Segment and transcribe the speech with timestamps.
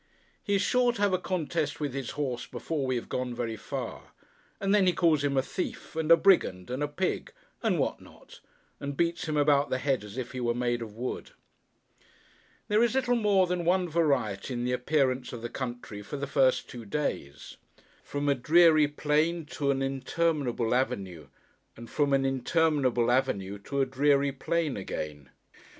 [0.43, 3.55] He is sure to have a contest with his horse before we have gone very
[3.55, 4.13] far;
[4.59, 7.31] and then he calls him a Thief, and a Brigand, and a Pig,
[7.61, 8.39] and what not;
[8.79, 11.33] and beats him about the head as if he were made of wood.
[12.67, 16.25] There is little more than one variety in the appearance of the country, for the
[16.25, 17.57] first two days.
[18.03, 21.27] From a dreary plain, to an interminable avenue,
[21.77, 25.29] and from an interminable avenue to a dreary plain again.